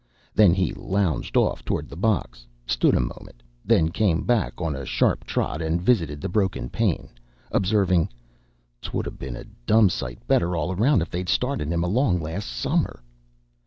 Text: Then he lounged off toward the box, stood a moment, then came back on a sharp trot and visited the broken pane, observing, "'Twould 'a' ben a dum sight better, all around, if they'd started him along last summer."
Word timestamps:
Then 0.33 0.55
he 0.55 0.73
lounged 0.73 1.37
off 1.37 1.63
toward 1.63 1.87
the 1.87 1.95
box, 1.95 2.47
stood 2.65 2.95
a 2.95 2.99
moment, 2.99 3.43
then 3.63 3.89
came 3.89 4.23
back 4.23 4.59
on 4.59 4.75
a 4.75 4.83
sharp 4.83 5.25
trot 5.25 5.61
and 5.61 5.79
visited 5.79 6.19
the 6.21 6.27
broken 6.27 6.69
pane, 6.71 7.09
observing, 7.51 8.09
"'Twould 8.81 9.05
'a' 9.05 9.11
ben 9.11 9.35
a 9.35 9.43
dum 9.67 9.91
sight 9.91 10.17
better, 10.27 10.55
all 10.55 10.71
around, 10.71 11.03
if 11.03 11.11
they'd 11.11 11.29
started 11.29 11.71
him 11.71 11.83
along 11.83 12.19
last 12.19 12.47
summer." 12.47 13.03